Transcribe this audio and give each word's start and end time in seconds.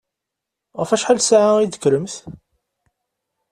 Ɣef 0.79 0.89
wacḥal 0.91 1.19
ssaɛa 1.21 1.53
i 1.59 1.65
d-tekkremt? 1.67 2.15